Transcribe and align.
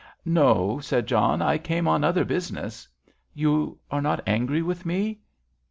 "No," 0.25 0.79
said 0.79 1.05
John; 1.05 1.43
"I 1.43 1.59
came 1.59 1.87
on 1.87 2.03
other 2.03 2.25
business." 2.25 2.87
"You 3.35 3.77
are 3.91 4.01
not 4.01 4.23
angry 4.25 4.63
with 4.63 4.83
me?" 4.83 5.19